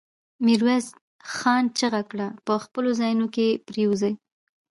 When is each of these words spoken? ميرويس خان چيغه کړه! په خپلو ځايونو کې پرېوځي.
ميرويس 0.45 0.87
خان 1.33 1.63
چيغه 1.77 2.01
کړه! 2.11 2.27
په 2.45 2.53
خپلو 2.63 2.89
ځايونو 2.99 3.27
کې 3.35 3.47
پرېوځي. 3.67 4.13